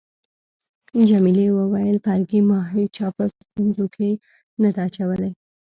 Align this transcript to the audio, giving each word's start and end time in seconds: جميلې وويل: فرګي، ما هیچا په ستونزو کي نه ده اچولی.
جميلې 1.09 1.47
وويل: 1.57 1.97
فرګي، 2.05 2.39
ما 2.49 2.59
هیچا 2.73 3.05
په 3.17 3.23
ستونزو 3.35 3.85
کي 3.95 4.09
نه 4.61 4.69
ده 4.75 4.81
اچولی. 4.87 5.31